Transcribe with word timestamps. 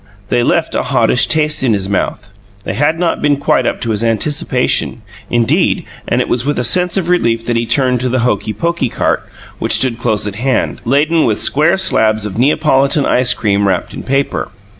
They 0.29 0.41
left 0.41 0.73
a 0.73 0.81
hottish 0.81 1.27
taste 1.27 1.61
in 1.63 1.73
his 1.73 1.87
mouth; 1.87 2.31
they 2.63 2.73
had 2.73 2.97
not 2.97 3.21
been 3.21 3.37
quite 3.37 3.67
up 3.67 3.79
to 3.81 3.91
his 3.91 4.03
anticipation, 4.03 5.03
indeed, 5.29 5.85
and 6.07 6.21
it 6.21 6.27
was 6.27 6.43
with 6.43 6.57
a 6.57 6.63
sense 6.63 6.97
of 6.97 7.07
relief 7.07 7.45
that 7.45 7.55
he 7.55 7.67
turned 7.67 7.99
to 7.99 8.09
the 8.09 8.21
"hokey 8.21 8.51
pokey" 8.51 8.89
cart 8.89 9.21
which 9.59 9.73
stood 9.73 9.99
close 9.99 10.25
at 10.25 10.37
hand, 10.37 10.81
laden 10.85 11.25
with 11.25 11.39
square 11.39 11.77
slabs 11.77 12.25
of 12.25 12.39
"Neapolitan 12.39 13.05
ice 13.05 13.35
cream" 13.35 13.67
wrapped 13.67 13.93
in 13.93 14.01
paper. 14.01 14.49